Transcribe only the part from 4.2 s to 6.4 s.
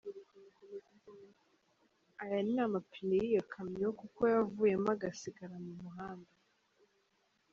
yavuyemo agasigara mu muhanda.